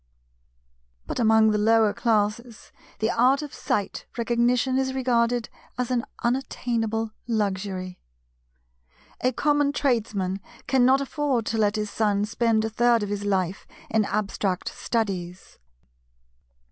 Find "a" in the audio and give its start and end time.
9.23-9.31, 12.65-12.69